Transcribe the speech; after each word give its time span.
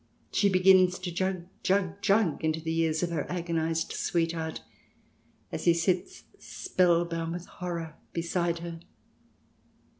She 0.31 0.49
begins 0.49 0.97
to 0.97 1.11
"Jug! 1.11 1.45
jug! 1.61 2.01
jug!" 2.01 2.37
into 2.43 2.59
the 2.59 2.75
ears 2.75 3.03
of 3.03 3.11
her 3.11 3.31
agonized 3.31 3.91
sweetheart 3.91 4.61
as 5.51 5.65
he 5.65 5.75
sits, 5.75 6.23
spellbound 6.39 7.33
with 7.33 7.45
horror, 7.45 7.95
beside 8.11 8.57
her. 8.65 8.79